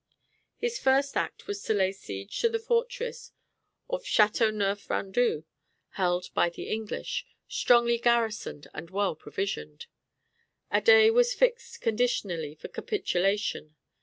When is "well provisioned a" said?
8.89-10.81